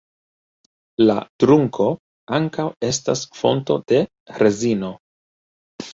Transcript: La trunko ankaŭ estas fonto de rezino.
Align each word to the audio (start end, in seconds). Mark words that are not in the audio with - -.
La 1.09 1.15
trunko 1.43 1.89
ankaŭ 2.39 2.65
estas 2.89 3.23
fonto 3.43 3.77
de 3.93 4.01
rezino. 4.45 4.91